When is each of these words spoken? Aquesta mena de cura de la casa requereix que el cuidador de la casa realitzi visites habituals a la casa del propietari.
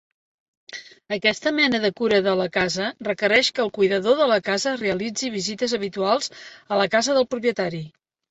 Aquesta 1.15 1.51
mena 1.57 1.81
de 1.83 1.91
cura 1.99 2.21
de 2.27 2.33
la 2.39 2.47
casa 2.55 2.87
requereix 3.09 3.51
que 3.59 3.61
el 3.65 3.69
cuidador 3.77 4.17
de 4.21 4.27
la 4.33 4.39
casa 4.49 4.75
realitzi 4.81 5.31
visites 5.37 5.77
habituals 5.79 6.33
a 6.77 6.83
la 6.83 6.91
casa 6.97 7.19
del 7.19 7.29
propietari. 7.35 7.85